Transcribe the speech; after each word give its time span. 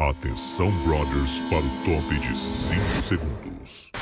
Atenção, 0.00 0.72
brothers, 0.82 1.38
para 1.48 1.60
o 1.60 1.84
top 1.84 2.18
de 2.18 2.36
5 2.36 3.00
segundos. 3.00 3.92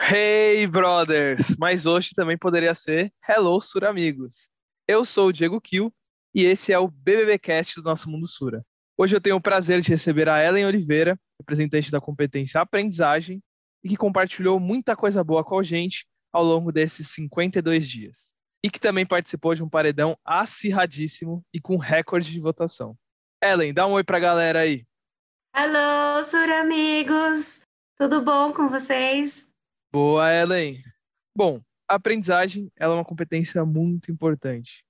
Hey, 0.00 0.66
brothers! 0.66 1.54
Mas 1.58 1.84
hoje 1.84 2.12
também 2.14 2.38
poderia 2.38 2.72
ser 2.72 3.12
Hello, 3.28 3.60
Suramigos. 3.60 4.48
Eu 4.88 5.04
sou 5.04 5.28
o 5.28 5.32
Diego 5.32 5.60
Kill 5.60 5.92
e 6.34 6.44
esse 6.44 6.72
é 6.72 6.78
o 6.78 6.88
BBBcast 6.88 7.82
do 7.82 7.84
Nosso 7.84 8.08
Mundo 8.08 8.26
Sura. 8.26 8.64
Hoje 9.02 9.16
eu 9.16 9.20
tenho 9.20 9.34
o 9.34 9.40
prazer 9.40 9.80
de 9.80 9.88
receber 9.88 10.28
a 10.28 10.40
Ellen 10.44 10.64
Oliveira, 10.64 11.18
representante 11.36 11.90
da 11.90 12.00
competência 12.00 12.60
Aprendizagem, 12.60 13.42
e 13.82 13.88
que 13.88 13.96
compartilhou 13.96 14.60
muita 14.60 14.94
coisa 14.94 15.24
boa 15.24 15.42
com 15.42 15.58
a 15.58 15.62
gente 15.64 16.06
ao 16.32 16.44
longo 16.44 16.70
desses 16.70 17.08
52 17.08 17.88
dias. 17.88 18.32
E 18.62 18.70
que 18.70 18.78
também 18.78 19.04
participou 19.04 19.56
de 19.56 19.62
um 19.64 19.68
paredão 19.68 20.16
acirradíssimo 20.24 21.44
e 21.52 21.60
com 21.60 21.76
recorde 21.78 22.30
de 22.30 22.38
votação. 22.38 22.96
Ellen, 23.42 23.74
dá 23.74 23.88
um 23.88 23.94
oi 23.94 24.04
pra 24.04 24.20
galera 24.20 24.60
aí. 24.60 24.86
Alô, 25.52 26.22
Suramigos! 26.22 27.60
Tudo 27.98 28.22
bom 28.22 28.52
com 28.52 28.68
vocês? 28.68 29.48
Boa, 29.92 30.32
Ellen. 30.32 30.80
Bom, 31.36 31.60
a 31.90 31.96
aprendizagem 31.96 32.70
é 32.76 32.86
uma 32.86 33.04
competência 33.04 33.64
muito 33.64 34.12
importante, 34.12 34.84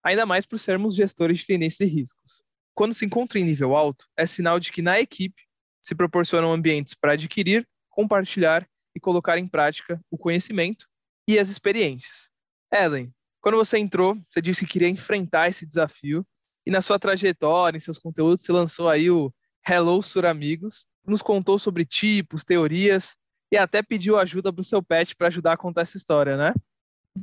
ainda 0.00 0.24
mais 0.24 0.46
por 0.46 0.60
sermos 0.60 0.94
gestores 0.94 1.38
de 1.38 1.46
tendências 1.46 1.90
e 1.90 1.92
riscos. 1.92 2.47
Quando 2.78 2.94
se 2.94 3.04
encontra 3.04 3.40
em 3.40 3.44
nível 3.44 3.74
alto, 3.74 4.06
é 4.16 4.24
sinal 4.24 4.60
de 4.60 4.70
que 4.70 4.80
na 4.80 5.00
equipe 5.00 5.42
se 5.82 5.96
proporcionam 5.96 6.52
ambientes 6.52 6.94
para 6.94 7.14
adquirir, 7.14 7.66
compartilhar 7.88 8.64
e 8.94 9.00
colocar 9.00 9.36
em 9.36 9.48
prática 9.48 10.00
o 10.08 10.16
conhecimento 10.16 10.86
e 11.26 11.40
as 11.40 11.48
experiências. 11.48 12.30
Ellen, 12.72 13.12
quando 13.40 13.56
você 13.56 13.78
entrou, 13.78 14.16
você 14.30 14.40
disse 14.40 14.64
que 14.64 14.74
queria 14.74 14.88
enfrentar 14.88 15.48
esse 15.48 15.66
desafio 15.66 16.24
e 16.64 16.70
na 16.70 16.80
sua 16.80 17.00
trajetória, 17.00 17.76
em 17.76 17.80
seus 17.80 17.98
conteúdos, 17.98 18.44
você 18.44 18.52
lançou 18.52 18.88
aí 18.88 19.10
o 19.10 19.34
Hello 19.68 20.00
Suramigos, 20.00 20.86
nos 21.04 21.20
contou 21.20 21.58
sobre 21.58 21.84
tipos, 21.84 22.44
teorias 22.44 23.16
e 23.50 23.56
até 23.56 23.82
pediu 23.82 24.16
ajuda 24.16 24.52
pro 24.52 24.62
seu 24.62 24.80
pet 24.80 25.16
para 25.16 25.26
ajudar 25.26 25.54
a 25.54 25.56
contar 25.56 25.80
essa 25.80 25.96
história, 25.96 26.36
né? 26.36 26.54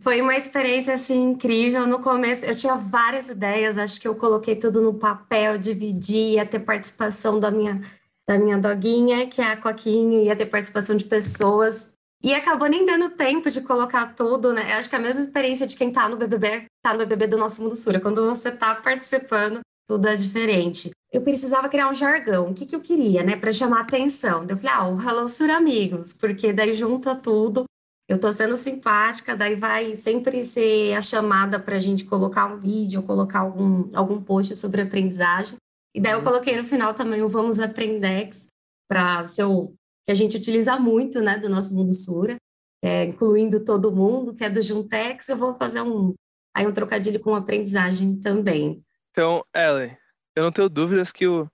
Foi 0.01 0.21
uma 0.21 0.35
experiência 0.35 0.93
assim 0.93 1.31
incrível. 1.31 1.85
No 1.85 1.99
começo 1.99 2.45
eu 2.45 2.55
tinha 2.55 2.75
várias 2.75 3.29
ideias, 3.29 3.77
acho 3.77 3.99
que 3.99 4.07
eu 4.07 4.15
coloquei 4.15 4.55
tudo 4.55 4.81
no 4.81 4.93
papel, 4.93 5.57
dividi, 5.57 6.35
ia 6.35 6.45
ter 6.45 6.59
participação 6.59 7.39
da 7.39 7.51
minha 7.51 7.81
da 8.27 8.39
minha 8.39 8.57
doguinha, 8.57 9.27
que 9.27 9.39
é 9.39 9.51
a 9.51 9.57
Coquinha, 9.57 10.23
ia 10.23 10.35
ter 10.35 10.47
participação 10.47 10.95
de 10.95 11.05
pessoas. 11.05 11.93
E 12.23 12.33
acabou 12.33 12.67
nem 12.67 12.83
dando 12.83 13.11
tempo 13.11 13.51
de 13.51 13.61
colocar 13.61 14.15
tudo, 14.15 14.51
né? 14.51 14.73
Eu 14.73 14.77
acho 14.77 14.89
que 14.89 14.95
é 14.95 14.97
a 14.97 15.01
mesma 15.01 15.21
experiência 15.21 15.67
de 15.67 15.77
quem 15.77 15.91
tá 15.91 16.09
no 16.09 16.17
BBB, 16.17 16.65
tá 16.81 16.91
no 16.91 16.99
BBB 16.99 17.27
do 17.27 17.37
Nosso 17.37 17.61
Mundo 17.61 17.75
Sura. 17.75 17.99
Quando 17.99 18.25
você 18.25 18.51
tá 18.51 18.73
participando, 18.73 19.59
tudo 19.85 20.07
é 20.07 20.15
diferente. 20.15 20.89
Eu 21.13 21.21
precisava 21.21 21.69
criar 21.69 21.87
um 21.87 21.93
jargão. 21.93 22.49
O 22.49 22.53
que, 22.53 22.65
que 22.65 22.75
eu 22.75 22.81
queria, 22.81 23.21
né, 23.21 23.35
para 23.35 23.53
chamar 23.53 23.81
atenção? 23.81 24.45
Eu 24.49 24.57
falei, 24.57 24.71
ah, 24.71 24.87
o 24.87 24.99
Hello 24.99 25.29
Sur 25.29 25.51
Amigos, 25.51 26.13
porque 26.13 26.51
daí 26.51 26.73
junta 26.73 27.15
tudo. 27.15 27.65
Eu 28.07 28.19
tô 28.19 28.31
sendo 28.31 28.55
simpática, 28.55 29.35
daí 29.35 29.55
vai 29.55 29.95
sempre 29.95 30.43
ser 30.43 30.93
a 30.93 31.01
chamada 31.01 31.59
para 31.59 31.77
a 31.77 31.79
gente 31.79 32.05
colocar 32.05 32.45
um 32.45 32.59
vídeo, 32.59 33.01
colocar 33.01 33.39
algum, 33.39 33.89
algum 33.95 34.21
post 34.21 34.55
sobre 34.55 34.83
aprendizagem. 34.83 35.57
E 35.93 35.99
daí 35.99 36.11
eu 36.11 36.19
uhum. 36.19 36.23
coloquei 36.23 36.55
no 36.55 36.63
final 36.63 36.93
também 36.93 37.23
o 37.23 37.29
Vamos 37.29 37.59
Aprendex, 37.59 38.47
para 38.87 39.25
ser 39.25 39.45
o 39.45 39.73
que 40.05 40.11
a 40.11 40.13
gente 40.13 40.37
utiliza 40.37 40.77
muito, 40.77 41.19
né, 41.19 41.39
do 41.39 41.49
nosso 41.49 41.73
Mundo 41.73 41.91
Sura, 41.93 42.35
é, 42.83 43.05
incluindo 43.05 43.65
todo 43.65 43.91
mundo, 43.91 44.35
que 44.35 44.43
é 44.43 44.49
do 44.49 44.61
Juntex. 44.61 45.29
Eu 45.29 45.37
vou 45.37 45.55
fazer 45.55 45.81
um, 45.81 46.13
aí 46.53 46.67
um 46.67 46.73
trocadilho 46.73 47.19
com 47.19 47.33
aprendizagem 47.33 48.19
também. 48.19 48.83
Então, 49.09 49.43
Ellen, 49.55 49.97
eu 50.35 50.43
não 50.43 50.51
tenho 50.51 50.69
dúvidas 50.69 51.11
que 51.11 51.25
o 51.25 51.49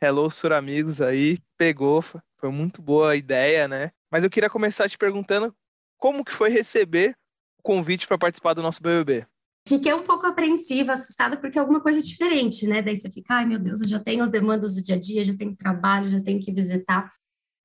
Hello 0.00 0.30
Sur 0.30 0.52
Amigos 0.52 1.00
aí 1.00 1.38
pegou, 1.58 2.00
foi 2.02 2.50
muito 2.50 2.80
boa 2.80 3.10
a 3.10 3.16
ideia, 3.16 3.66
né? 3.66 3.90
Mas 4.12 4.22
eu 4.22 4.30
queria 4.30 4.50
começar 4.50 4.88
te 4.88 4.96
perguntando 4.96 5.52
como 5.98 6.24
que 6.24 6.32
foi 6.32 6.50
receber 6.50 7.16
o 7.58 7.62
convite 7.62 8.06
para 8.06 8.18
participar 8.18 8.54
do 8.54 8.62
nosso 8.62 8.82
BBB. 8.82 9.26
Fiquei 9.68 9.92
um 9.92 10.04
pouco 10.04 10.26
apreensiva, 10.26 10.92
assustada, 10.92 11.36
porque 11.36 11.58
é 11.58 11.60
alguma 11.60 11.80
coisa 11.80 12.00
diferente, 12.00 12.68
né? 12.68 12.80
Daí 12.80 12.96
você 12.96 13.10
fica, 13.10 13.34
ai 13.34 13.46
meu 13.46 13.58
Deus, 13.58 13.80
eu 13.80 13.88
já 13.88 13.98
tenho 13.98 14.22
as 14.22 14.30
demandas 14.30 14.76
do 14.76 14.82
dia 14.82 14.94
a 14.94 14.98
dia, 14.98 15.24
já 15.24 15.36
tenho 15.36 15.56
trabalho, 15.56 16.08
já 16.08 16.20
tenho 16.20 16.38
que 16.38 16.52
visitar. 16.52 17.10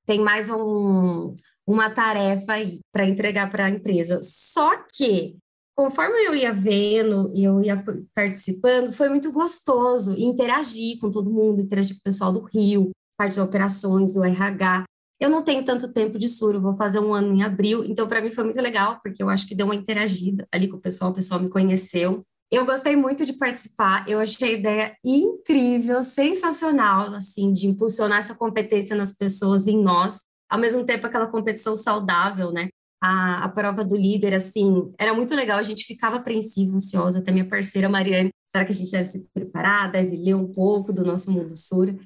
Tem 0.05 0.19
mais 0.19 0.49
um, 0.49 1.35
uma 1.67 1.91
tarefa 1.91 2.53
aí 2.53 2.79
para 2.91 3.05
entregar 3.05 3.51
para 3.51 3.65
a 3.65 3.69
empresa. 3.69 4.19
Só 4.23 4.83
que 4.91 5.37
conforme 5.75 6.25
eu 6.25 6.35
ia 6.35 6.51
vendo 6.51 7.31
e 7.35 7.43
eu 7.43 7.61
ia 7.61 7.83
participando, 8.15 8.91
foi 8.91 9.09
muito 9.09 9.31
gostoso 9.31 10.15
interagir 10.19 10.99
com 10.99 11.11
todo 11.11 11.31
mundo, 11.31 11.61
interagir 11.61 11.95
com 11.95 11.99
o 11.99 12.03
pessoal 12.03 12.31
do 12.31 12.41
Rio, 12.41 12.89
parte 13.17 13.35
de 13.35 13.41
operações, 13.41 14.15
o 14.15 14.23
RH. 14.23 14.85
Eu 15.21 15.29
não 15.29 15.43
tenho 15.43 15.63
tanto 15.63 15.93
tempo 15.93 16.17
de 16.17 16.27
suro, 16.27 16.59
vou 16.59 16.75
fazer 16.75 16.99
um 16.99 17.13
ano 17.13 17.33
em 17.35 17.43
abril, 17.43 17.85
então 17.85 18.07
para 18.07 18.19
mim 18.19 18.31
foi 18.31 18.43
muito 18.43 18.59
legal, 18.59 18.99
porque 19.03 19.21
eu 19.21 19.29
acho 19.29 19.47
que 19.47 19.53
deu 19.53 19.67
uma 19.67 19.75
interagida 19.75 20.47
ali 20.51 20.67
com 20.67 20.77
o 20.77 20.81
pessoal, 20.81 21.11
o 21.11 21.13
pessoal 21.13 21.39
me 21.39 21.47
conheceu. 21.47 22.23
Eu 22.51 22.65
gostei 22.65 22.95
muito 22.95 23.23
de 23.23 23.33
participar, 23.33 24.03
eu 24.09 24.19
achei 24.19 24.49
a 24.49 24.57
ideia 24.57 24.95
incrível, 25.05 26.01
sensacional, 26.01 27.13
assim, 27.13 27.53
de 27.53 27.67
impulsionar 27.67 28.17
essa 28.17 28.33
competência 28.33 28.95
nas 28.95 29.13
pessoas, 29.13 29.67
em 29.67 29.81
nós, 29.81 30.21
ao 30.49 30.59
mesmo 30.59 30.83
tempo 30.83 31.05
aquela 31.05 31.27
competição 31.27 31.75
saudável, 31.75 32.51
né? 32.51 32.67
a, 33.01 33.45
a 33.45 33.49
prova 33.49 33.83
do 33.83 33.97
líder, 33.97 34.35
assim, 34.35 34.91
era 34.97 35.13
muito 35.13 35.33
legal, 35.33 35.57
a 35.57 35.63
gente 35.63 35.85
ficava 35.85 36.17
apreensiva, 36.17 36.77
ansiosa, 36.77 37.19
até 37.19 37.31
minha 37.31 37.49
parceira 37.49 37.89
Mariane, 37.89 38.29
será 38.49 38.63
que 38.63 38.71
a 38.71 38.75
gente 38.75 38.91
deve 38.91 39.05
se 39.05 39.27
preparar, 39.33 39.91
deve 39.91 40.15
ler 40.15 40.35
um 40.35 40.53
pouco 40.53 40.93
do 40.93 41.03
nosso 41.03 41.31
mundo 41.31 41.55
sur? 41.55 41.97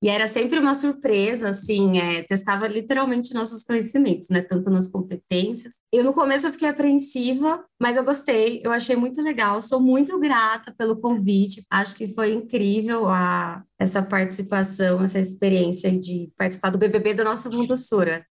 E 0.00 0.08
era 0.08 0.28
sempre 0.28 0.58
uma 0.60 0.74
surpresa, 0.74 1.48
assim, 1.48 1.98
é, 1.98 2.22
testava 2.22 2.68
literalmente 2.68 3.34
nossos 3.34 3.64
conhecimentos, 3.64 4.28
né, 4.28 4.42
tanto 4.42 4.70
nas 4.70 4.88
competências. 4.88 5.80
Eu 5.92 6.04
no 6.04 6.12
começo 6.12 6.46
eu 6.46 6.52
fiquei 6.52 6.68
apreensiva, 6.68 7.64
mas 7.80 7.96
eu 7.96 8.04
gostei, 8.04 8.60
eu 8.64 8.70
achei 8.70 8.94
muito 8.94 9.20
legal, 9.20 9.60
sou 9.60 9.80
muito 9.80 10.18
grata 10.20 10.72
pelo 10.78 11.00
convite, 11.00 11.64
acho 11.68 11.96
que 11.96 12.14
foi 12.14 12.32
incrível 12.32 13.08
a, 13.08 13.64
essa 13.76 14.00
participação, 14.00 15.02
essa 15.02 15.18
experiência 15.18 15.90
de 15.90 16.30
participar 16.36 16.70
do 16.70 16.78
BBB 16.78 17.14
do 17.14 17.24
nosso 17.24 17.50
Mundo 17.50 17.76
Sura. 17.76 18.24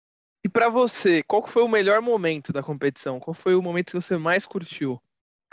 E 0.45 0.49
para 0.49 0.69
você, 0.69 1.23
qual 1.23 1.45
foi 1.47 1.63
o 1.63 1.67
melhor 1.67 1.99
momento 1.99 2.53
da 2.53 2.61
competição? 2.61 3.19
Qual 3.19 3.33
foi 3.33 3.55
o 3.55 3.61
momento 3.63 3.87
que 3.87 3.99
você 3.99 4.15
mais 4.15 4.45
curtiu? 4.45 5.01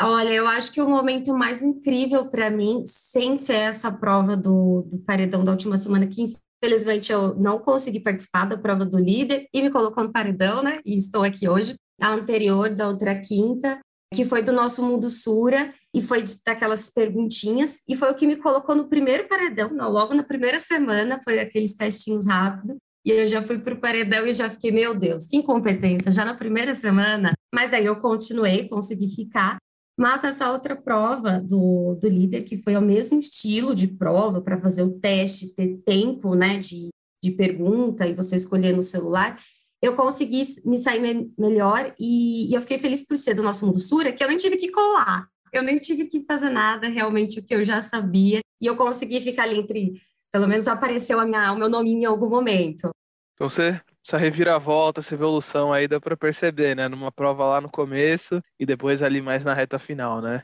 Olha, 0.05 0.31
eu 0.31 0.47
acho 0.47 0.73
que 0.73 0.81
o 0.81 0.89
momento 0.89 1.33
mais 1.37 1.63
incrível 1.63 2.27
para 2.29 2.51
mim, 2.51 2.83
sem 2.87 3.39
ser 3.39 3.55
essa 3.55 3.91
prova 3.91 4.37
do, 4.37 4.83
do 4.83 4.99
paredão 4.99 5.45
da 5.45 5.53
última 5.53 5.77
semana, 5.77 6.07
que 6.07 6.35
infelizmente 6.63 7.13
eu 7.13 7.35
não 7.37 7.59
consegui 7.59 8.01
participar 8.01 8.47
da 8.47 8.57
prova 8.57 8.85
do 8.85 8.99
líder 8.99 9.47
e 9.53 9.63
me 9.63 9.71
colocou 9.71 10.05
no 10.05 10.13
paredão, 10.13 10.63
né? 10.63 10.81
E 10.85 10.97
estou 10.97 11.23
aqui 11.23 11.49
hoje. 11.49 11.77
A 12.01 12.11
anterior, 12.11 12.75
da 12.75 12.89
outra 12.89 13.21
quinta, 13.21 13.79
que 14.13 14.25
foi 14.25 14.43
do 14.43 14.53
nosso 14.53 14.83
Mundo 14.83 15.09
Sura, 15.09 15.73
e 15.95 16.01
foi 16.01 16.23
daquelas 16.45 16.91
perguntinhas, 16.91 17.81
e 17.89 17.97
foi 17.97 18.11
o 18.11 18.15
que 18.15 18.27
me 18.27 18.37
colocou 18.37 18.75
no 18.75 18.89
primeiro 18.89 19.29
paredão, 19.29 19.71
não, 19.71 19.91
logo 19.91 20.15
na 20.15 20.23
primeira 20.23 20.59
semana, 20.59 21.21
foi 21.23 21.39
aqueles 21.39 21.75
testinhos 21.75 22.27
rápidos, 22.27 22.77
e 23.05 23.11
eu 23.11 23.27
já 23.27 23.43
fui 23.43 23.59
para 23.59 23.75
o 23.75 23.81
paredão 23.81 24.27
e 24.27 24.33
já 24.33 24.49
fiquei, 24.49 24.71
meu 24.71 24.95
Deus, 24.95 25.27
que 25.27 25.37
incompetência, 25.37 26.13
já 26.13 26.25
na 26.25 26.35
primeira 26.35 26.73
semana. 26.73 27.33
Mas 27.53 27.71
daí 27.71 27.87
eu 27.87 27.97
continuei, 27.97 28.69
consegui 28.69 29.09
ficar. 29.09 29.59
Mas 29.97 30.23
nessa 30.23 30.51
outra 30.51 30.75
prova 30.75 31.41
do, 31.41 31.95
do 32.01 32.09
líder, 32.09 32.43
que 32.43 32.57
foi 32.57 32.77
o 32.77 32.81
mesmo 32.81 33.19
estilo 33.19 33.75
de 33.75 33.89
prova 33.89 34.41
para 34.41 34.61
fazer 34.61 34.83
o 34.83 34.99
teste, 34.99 35.55
ter 35.55 35.79
tempo 35.85 36.35
né, 36.35 36.57
de, 36.57 36.89
de 37.23 37.31
pergunta 37.33 38.07
e 38.07 38.15
você 38.15 38.37
escolher 38.37 38.75
no 38.75 38.83
celular, 38.83 39.39
eu 39.83 39.95
consegui 39.95 40.43
me 40.65 40.79
sair 40.79 41.01
me 41.01 41.33
melhor 41.37 41.93
e, 41.99 42.51
e, 42.51 42.55
eu 42.55 42.61
fiquei 42.61 42.79
feliz 42.79 43.07
por 43.07 43.19
ser 43.19 43.35
do 43.35 43.43
nosso 43.43 43.67
Mundo 43.67 43.81
Sura, 43.81 44.13
que 44.13 44.23
eu 44.23 44.29
nem 44.29 44.37
tive 44.37 44.57
que 44.57 44.71
colar, 44.71 45.27
eu 45.53 45.63
nem 45.63 45.79
tive 45.79 46.07
que 46.07 46.25
fazer 46.25 46.51
nada, 46.51 46.89
realmente 46.89 47.41
o 47.41 47.45
que 47.45 47.55
eu 47.55 47.65
já 47.65 47.81
sabia, 47.83 48.41
e 48.61 48.67
eu 48.67 48.77
consegui 48.77 49.21
ficar 49.21 49.43
ali 49.43 49.59
entre 49.59 50.01
pelo 50.33 50.49
menos 50.49 50.67
apareceu 50.67 51.23
minha, 51.27 51.53
o 51.53 51.59
meu 51.59 51.69
nome 51.69 51.91
em 51.91 52.05
algum 52.07 52.31
momento. 52.31 52.91
Então 53.35 53.51
você, 53.51 53.79
essa 54.05 54.19
reviravolta, 54.19 55.01
essa 55.01 55.15
evolução 55.15 55.73
aí 55.73 55.87
dá 55.87 56.01
para 56.01 56.17
perceber, 56.17 56.75
né? 56.75 56.89
Numa 56.89 57.13
prova 57.13 57.45
lá 57.45 57.61
no 57.61 57.71
começo 57.71 58.43
e 58.59 58.67
depois 58.67 59.03
ali 59.03 59.21
mais 59.21 59.45
na 59.45 59.55
reta 59.55 59.79
final, 59.79 60.21
né? 60.21 60.43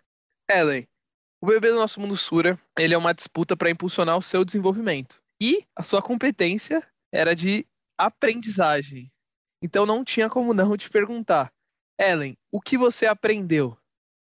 Ellen, 0.48 0.86
o 1.42 1.46
bebê 1.46 1.70
do 1.70 1.76
nosso 1.76 2.00
mundo 2.00 2.16
Sura, 2.16 2.58
ele 2.78 2.94
é 2.94 2.98
uma 2.98 3.12
disputa 3.12 3.56
para 3.56 3.70
impulsionar 3.70 4.16
o 4.16 4.22
seu 4.22 4.44
desenvolvimento. 4.44 5.20
E 5.40 5.64
a 5.76 5.82
sua 5.82 6.00
competência 6.00 6.82
era 7.12 7.34
de 7.34 7.66
aprendizagem. 7.98 9.10
Então 9.62 9.84
não 9.84 10.04
tinha 10.04 10.30
como 10.30 10.54
não 10.54 10.76
te 10.76 10.88
perguntar. 10.88 11.52
Ellen, 12.00 12.36
o 12.52 12.60
que 12.60 12.78
você 12.78 13.06
aprendeu? 13.06 13.76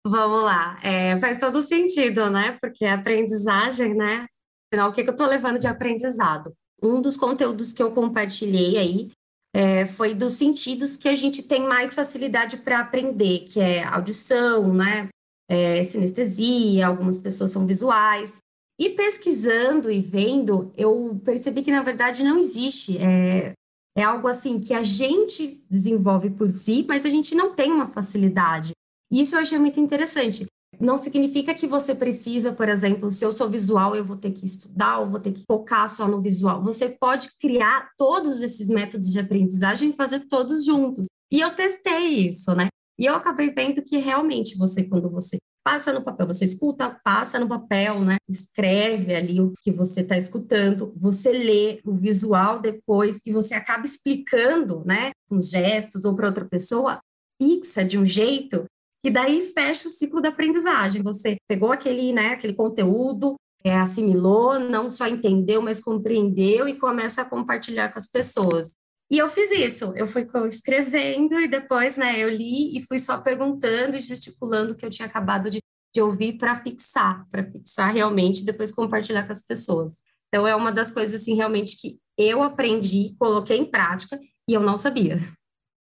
Vamos 0.06 0.42
lá, 0.42 0.78
é, 0.82 1.18
faz 1.18 1.38
todo 1.38 1.62
sentido, 1.62 2.28
né? 2.28 2.58
Porque 2.60 2.84
a 2.84 2.94
aprendizagem, 2.94 3.94
né? 3.94 4.26
Afinal, 4.70 4.90
o 4.90 4.92
que, 4.92 5.02
que 5.02 5.08
eu 5.08 5.14
estou 5.14 5.26
levando 5.26 5.58
de 5.58 5.66
aprendizado? 5.66 6.54
Um 6.82 7.00
dos 7.00 7.16
conteúdos 7.16 7.72
que 7.72 7.82
eu 7.82 7.90
compartilhei 7.90 8.76
aí 8.76 9.10
é, 9.54 9.86
foi 9.86 10.14
dos 10.14 10.32
sentidos 10.32 10.96
que 10.96 11.08
a 11.08 11.14
gente 11.14 11.42
tem 11.42 11.62
mais 11.62 11.94
facilidade 11.94 12.56
para 12.56 12.80
aprender, 12.80 13.40
que 13.40 13.60
é 13.60 13.84
audição, 13.84 14.74
né? 14.74 15.08
É, 15.48 15.82
sinestesia, 15.82 16.86
algumas 16.86 17.18
pessoas 17.18 17.50
são 17.50 17.66
visuais. 17.66 18.38
E 18.78 18.90
pesquisando 18.90 19.90
e 19.90 20.00
vendo, 20.00 20.72
eu 20.76 21.20
percebi 21.24 21.62
que, 21.62 21.70
na 21.70 21.82
verdade, 21.82 22.24
não 22.24 22.36
existe. 22.36 22.98
É, 22.98 23.52
é 23.96 24.02
algo 24.02 24.26
assim 24.26 24.58
que 24.58 24.74
a 24.74 24.82
gente 24.82 25.64
desenvolve 25.70 26.30
por 26.30 26.50
si, 26.50 26.84
mas 26.88 27.06
a 27.06 27.08
gente 27.08 27.36
não 27.36 27.54
tem 27.54 27.70
uma 27.70 27.86
facilidade. 27.86 28.72
Isso 29.12 29.36
eu 29.36 29.40
achei 29.40 29.58
muito 29.58 29.78
interessante. 29.78 30.46
Não 30.80 30.96
significa 30.96 31.54
que 31.54 31.66
você 31.66 31.94
precisa, 31.94 32.52
por 32.52 32.68
exemplo, 32.68 33.10
se 33.12 33.24
eu 33.24 33.32
sou 33.32 33.48
visual, 33.48 33.94
eu 33.94 34.04
vou 34.04 34.16
ter 34.16 34.30
que 34.30 34.44
estudar 34.44 35.00
ou 35.00 35.06
vou 35.06 35.20
ter 35.20 35.32
que 35.32 35.44
focar 35.46 35.88
só 35.88 36.06
no 36.08 36.20
visual. 36.20 36.62
Você 36.62 36.88
pode 36.88 37.28
criar 37.40 37.88
todos 37.96 38.40
esses 38.40 38.68
métodos 38.68 39.10
de 39.10 39.18
aprendizagem 39.18 39.90
e 39.90 39.96
fazer 39.96 40.20
todos 40.28 40.64
juntos. 40.64 41.06
E 41.30 41.40
eu 41.40 41.54
testei 41.54 42.28
isso, 42.28 42.54
né? 42.54 42.68
E 42.98 43.06
eu 43.06 43.14
acabei 43.14 43.50
vendo 43.50 43.82
que 43.82 43.98
realmente 43.98 44.56
você, 44.56 44.84
quando 44.84 45.10
você 45.10 45.38
passa 45.64 45.92
no 45.92 46.04
papel, 46.04 46.26
você 46.26 46.44
escuta, 46.44 47.00
passa 47.02 47.40
no 47.40 47.48
papel, 47.48 48.00
né? 48.00 48.16
Escreve 48.28 49.14
ali 49.14 49.40
o 49.40 49.52
que 49.62 49.72
você 49.72 50.02
está 50.02 50.16
escutando, 50.16 50.92
você 50.94 51.32
lê 51.32 51.80
o 51.84 51.92
visual 51.92 52.60
depois 52.60 53.18
e 53.24 53.32
você 53.32 53.54
acaba 53.54 53.86
explicando, 53.86 54.84
né? 54.84 55.10
Com 55.28 55.40
gestos 55.40 56.04
ou 56.04 56.14
para 56.14 56.28
outra 56.28 56.44
pessoa, 56.44 57.00
fixa 57.40 57.84
de 57.84 57.98
um 57.98 58.04
jeito 58.06 58.64
que 59.04 59.10
daí 59.10 59.52
fecha 59.52 59.86
o 59.86 59.90
ciclo 59.90 60.22
da 60.22 60.30
aprendizagem. 60.30 61.02
Você 61.02 61.36
pegou 61.46 61.70
aquele, 61.70 62.10
né, 62.10 62.28
aquele 62.28 62.54
conteúdo, 62.54 63.34
é, 63.62 63.76
assimilou, 63.76 64.58
não 64.58 64.88
só 64.88 65.06
entendeu, 65.06 65.60
mas 65.60 65.78
compreendeu 65.78 66.66
e 66.66 66.78
começa 66.78 67.20
a 67.20 67.28
compartilhar 67.28 67.92
com 67.92 67.98
as 67.98 68.08
pessoas. 68.08 68.72
E 69.12 69.18
eu 69.18 69.28
fiz 69.28 69.50
isso, 69.50 69.92
eu 69.94 70.08
fui 70.08 70.26
escrevendo 70.48 71.38
e 71.38 71.46
depois, 71.46 71.98
né, 71.98 72.18
eu 72.18 72.30
li 72.30 72.74
e 72.74 72.80
fui 72.80 72.98
só 72.98 73.18
perguntando 73.18 73.94
e 73.94 74.00
gesticulando 74.00 74.72
o 74.72 74.74
que 74.74 74.86
eu 74.86 74.90
tinha 74.90 75.06
acabado 75.06 75.50
de, 75.50 75.58
de 75.94 76.00
ouvir 76.00 76.38
para 76.38 76.58
fixar, 76.58 77.28
para 77.30 77.44
fixar 77.44 77.92
realmente 77.92 78.40
e 78.40 78.46
depois 78.46 78.72
compartilhar 78.72 79.26
com 79.26 79.32
as 79.32 79.42
pessoas. 79.42 79.96
Então 80.28 80.46
é 80.46 80.56
uma 80.56 80.72
das 80.72 80.90
coisas 80.90 81.20
assim 81.20 81.34
realmente 81.34 81.76
que 81.78 81.98
eu 82.16 82.42
aprendi, 82.42 83.14
coloquei 83.18 83.58
em 83.58 83.70
prática 83.70 84.18
e 84.48 84.54
eu 84.54 84.62
não 84.62 84.78
sabia 84.78 85.20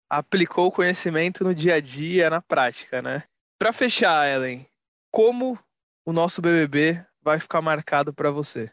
aplicou 0.09 0.67
o 0.67 0.71
conhecimento 0.71 1.43
no 1.43 1.53
dia 1.53 1.75
a 1.75 1.79
dia, 1.79 2.29
na 2.29 2.41
prática, 2.41 3.01
né? 3.01 3.23
Para 3.59 3.71
fechar, 3.71 4.27
Ellen, 4.27 4.65
como 5.11 5.59
o 6.05 6.11
nosso 6.11 6.41
BBB 6.41 7.05
vai 7.21 7.39
ficar 7.39 7.61
marcado 7.61 8.13
para 8.13 8.31
você? 8.31 8.71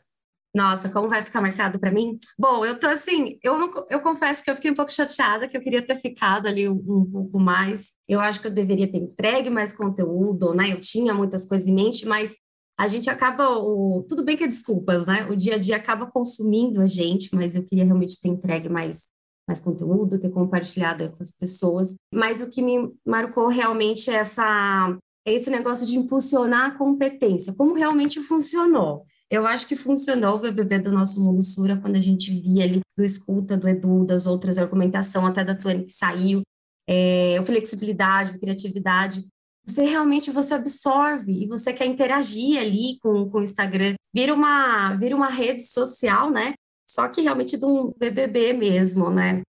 Nossa, 0.54 0.88
como 0.88 1.06
vai 1.06 1.22
ficar 1.22 1.42
marcado 1.42 1.78
para 1.78 1.90
mim? 1.90 2.18
Bom, 2.38 2.64
eu 2.64 2.80
tô 2.80 2.86
assim, 2.86 3.38
eu, 3.42 3.86
eu 3.90 4.00
confesso 4.00 4.42
que 4.42 4.50
eu 4.50 4.54
fiquei 4.54 4.70
um 4.70 4.74
pouco 4.74 4.90
chateada, 4.90 5.46
que 5.46 5.54
eu 5.54 5.60
queria 5.60 5.86
ter 5.86 5.98
ficado 5.98 6.46
ali 6.46 6.66
um, 6.66 6.82
um, 6.88 7.10
pouco 7.10 7.38
mais. 7.38 7.90
Eu 8.08 8.20
acho 8.20 8.40
que 8.40 8.46
eu 8.46 8.50
deveria 8.50 8.90
ter 8.90 8.96
entregue 8.96 9.50
mais 9.50 9.74
conteúdo, 9.74 10.54
né? 10.54 10.72
Eu 10.72 10.80
tinha 10.80 11.12
muitas 11.12 11.44
coisas 11.44 11.68
em 11.68 11.74
mente, 11.74 12.06
mas 12.06 12.38
a 12.78 12.86
gente 12.86 13.10
acaba, 13.10 13.50
o, 13.50 14.06
tudo 14.08 14.24
bem 14.24 14.34
que 14.34 14.44
é 14.44 14.46
desculpas, 14.46 15.06
né? 15.06 15.26
O 15.26 15.36
dia 15.36 15.56
a 15.56 15.58
dia 15.58 15.76
acaba 15.76 16.06
consumindo 16.06 16.80
a 16.80 16.86
gente, 16.86 17.34
mas 17.34 17.54
eu 17.54 17.62
queria 17.62 17.84
realmente 17.84 18.18
ter 18.18 18.28
entregue 18.28 18.70
mais 18.70 19.08
mais 19.46 19.60
conteúdo, 19.60 20.18
ter 20.18 20.30
compartilhado 20.30 21.08
com 21.10 21.22
as 21.22 21.30
pessoas. 21.30 21.94
Mas 22.12 22.40
o 22.42 22.50
que 22.50 22.60
me 22.60 22.92
marcou 23.06 23.48
realmente 23.48 24.10
é 24.10 24.14
essa 24.14 24.98
é 25.26 25.32
esse 25.32 25.50
negócio 25.50 25.84
de 25.84 25.98
impulsionar 25.98 26.66
a 26.66 26.78
competência, 26.78 27.52
como 27.52 27.74
realmente 27.74 28.20
funcionou. 28.20 29.04
Eu 29.28 29.44
acho 29.44 29.66
que 29.66 29.74
funcionou 29.74 30.36
o 30.36 30.38
BBB 30.38 30.78
do 30.78 30.92
nosso 30.92 31.20
Mundo 31.20 31.42
Sura 31.42 31.76
quando 31.76 31.96
a 31.96 32.00
gente 32.00 32.30
via 32.30 32.62
ali 32.62 32.80
do 32.96 33.04
escuta 33.04 33.56
do 33.56 33.68
Edu, 33.68 34.04
das 34.04 34.28
outras 34.28 34.56
argumentação, 34.56 35.26
até 35.26 35.42
da 35.42 35.54
Tuane 35.56 35.84
que 35.84 35.92
saiu, 35.92 36.42
é, 36.88 37.42
flexibilidade, 37.44 38.38
criatividade. 38.38 39.26
Você 39.66 39.82
realmente 39.82 40.30
você 40.30 40.54
absorve 40.54 41.42
e 41.42 41.48
você 41.48 41.72
quer 41.72 41.86
interagir 41.86 42.60
ali 42.60 42.98
com, 43.00 43.28
com 43.28 43.38
o 43.38 43.42
Instagram. 43.42 43.94
Vira 44.14 44.32
uma, 44.32 44.94
vira 44.94 45.16
uma 45.16 45.28
rede 45.28 45.60
social, 45.60 46.30
né? 46.30 46.54
Só 46.86 47.08
que 47.08 47.20
realmente 47.20 47.56
de 47.56 47.64
um 47.64 47.92
BBB 47.96 48.52
mesmo, 48.52 49.10
né? 49.10 49.42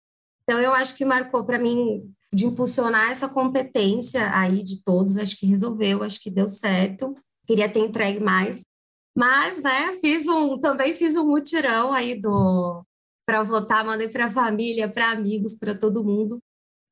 Então 0.42 0.60
eu 0.60 0.72
acho 0.72 0.94
que 0.96 1.04
marcou 1.04 1.44
para 1.44 1.58
mim 1.58 2.10
de 2.32 2.46
impulsionar 2.46 3.10
essa 3.10 3.28
competência 3.28 4.30
aí 4.32 4.62
de 4.62 4.82
todos, 4.82 5.18
acho 5.18 5.36
que 5.36 5.46
resolveu, 5.46 6.02
acho 6.02 6.20
que 6.20 6.30
deu 6.30 6.48
certo. 6.48 7.14
Queria 7.46 7.68
ter 7.68 7.80
entregue 7.80 8.20
mais, 8.20 8.62
mas 9.16 9.62
né, 9.62 9.92
fiz 10.00 10.26
um 10.28 10.58
também 10.58 10.92
fiz 10.92 11.16
um 11.16 11.26
mutirão 11.26 11.92
aí 11.92 12.20
do 12.20 12.84
para 13.26 13.42
votar, 13.42 13.84
mandei 13.84 14.08
para 14.08 14.30
família, 14.30 14.88
para 14.88 15.10
amigos, 15.10 15.56
para 15.56 15.74
todo 15.74 16.04
mundo. 16.04 16.38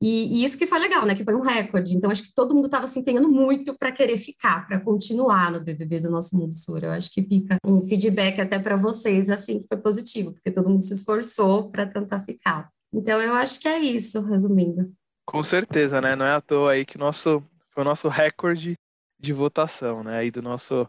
E, 0.07 0.37
e, 0.37 0.43
isso 0.43 0.55
que 0.55 0.67
foi 0.67 0.77
legal, 0.77 1.03
né? 1.03 1.15
Que 1.15 1.23
foi 1.23 1.33
um 1.33 1.41
recorde. 1.41 1.95
Então, 1.95 2.11
acho 2.11 2.21
que 2.21 2.33
todo 2.35 2.53
mundo 2.53 2.65
estava 2.65 2.85
se 2.85 2.99
empenhando 2.99 3.27
muito 3.27 3.75
para 3.75 3.91
querer 3.91 4.17
ficar, 4.17 4.67
para 4.67 4.79
continuar 4.79 5.51
no 5.51 5.63
BBB 5.63 5.99
do 5.99 6.11
Nosso 6.11 6.37
Mundo 6.37 6.53
Sur. 6.53 6.83
Eu 6.83 6.91
acho 6.91 7.11
que 7.11 7.23
fica 7.23 7.57
um 7.65 7.81
feedback 7.81 8.39
até 8.39 8.59
para 8.59 8.75
vocês, 8.75 9.31
assim, 9.31 9.59
que 9.59 9.67
foi 9.67 9.77
positivo, 9.77 10.31
porque 10.33 10.51
todo 10.51 10.69
mundo 10.69 10.83
se 10.83 10.93
esforçou 10.93 11.71
para 11.71 11.87
tentar 11.87 12.21
ficar. 12.21 12.69
Então, 12.93 13.19
eu 13.19 13.33
acho 13.33 13.59
que 13.59 13.67
é 13.67 13.79
isso, 13.79 14.21
resumindo. 14.21 14.93
Com 15.25 15.41
certeza, 15.41 15.99
né? 15.99 16.15
Não 16.15 16.27
é 16.27 16.33
à 16.33 16.41
toa 16.41 16.73
aí 16.73 16.85
que 16.85 16.99
nosso, 16.99 17.39
foi 17.73 17.81
o 17.81 17.83
nosso 17.83 18.07
recorde 18.07 18.75
de 19.19 19.33
votação, 19.33 20.03
né? 20.03 20.19
Aí 20.19 20.29
do 20.29 20.43
nosso 20.43 20.87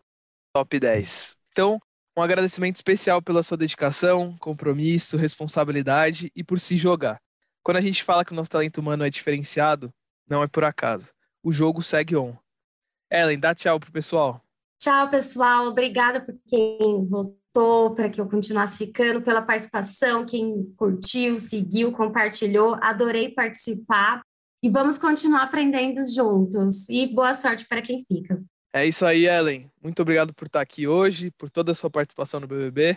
top 0.55 0.79
10. 0.79 1.37
Então, 1.53 1.81
um 2.15 2.21
agradecimento 2.21 2.77
especial 2.77 3.23
pela 3.23 3.43
sua 3.43 3.57
dedicação, 3.57 4.37
compromisso, 4.39 5.17
responsabilidade 5.17 6.31
e 6.37 6.45
por 6.45 6.61
se 6.61 6.77
jogar. 6.77 7.19
Quando 7.67 7.79
a 7.79 7.81
gente 7.81 8.05
fala 8.05 8.25
que 8.25 8.31
o 8.31 8.37
nosso 8.37 8.49
talento 8.49 8.79
humano 8.79 9.05
é 9.05 9.11
diferenciado, 9.11 9.93
não 10.31 10.41
é 10.41 10.47
por 10.47 10.63
acaso. 10.63 11.11
O 11.43 11.53
jogo 11.53 11.83
segue 11.83 12.15
on. 12.15 12.33
Ellen, 13.11 13.41
dá 13.41 13.57
tchau 13.57 13.81
pro 13.81 13.91
pessoal. 13.91 14.41
Tchau, 14.79 15.11
pessoal. 15.11 15.67
Obrigada 15.67 16.21
por 16.21 16.39
quem 16.47 17.05
votou, 17.09 17.93
para 17.93 18.09
que 18.09 18.21
eu 18.21 18.29
continuasse 18.29 18.79
ficando, 18.79 19.21
pela 19.21 19.43
participação, 19.43 20.25
quem 20.25 20.73
curtiu, 20.77 21.41
seguiu, 21.41 21.91
compartilhou. 21.91 22.79
Adorei 22.81 23.31
participar. 23.31 24.23
E 24.63 24.71
vamos 24.71 24.97
continuar 24.97 25.43
aprendendo 25.43 26.01
juntos. 26.09 26.89
E 26.89 27.09
boa 27.09 27.35
sorte 27.35 27.67
para 27.67 27.83
quem 27.83 28.05
fica. 28.07 28.41
É 28.73 28.87
isso 28.87 29.05
aí, 29.05 29.27
Ellen. 29.27 29.69
Muito 29.83 30.01
obrigado 30.03 30.33
por 30.33 30.47
estar 30.47 30.61
aqui 30.61 30.87
hoje, 30.87 31.33
por 31.33 31.51
toda 31.51 31.73
a 31.73 31.75
sua 31.75 31.91
participação 31.91 32.39
no 32.39 32.47
BBB. 32.47 32.97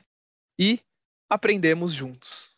E 0.60 0.80
aprendemos 1.28 1.92
juntos. 1.92 2.56